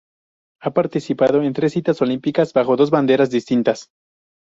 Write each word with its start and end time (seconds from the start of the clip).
Ha 0.63 0.71
participado 0.73 1.43
en 1.43 1.53
tres 1.53 1.73
citas 1.73 2.01
olímpicas 2.01 2.53
bajo 2.53 2.75
dos 2.75 2.89
banderas 2.89 3.29
distintas. 3.29 3.91